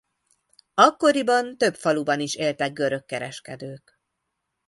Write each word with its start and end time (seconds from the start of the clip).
Akkoriban 0.75 1.57
több 1.57 1.75
faluban 1.75 2.19
is 2.19 2.35
éltek 2.35 2.73
görög 2.73 3.05
kereskedők. 3.05 3.99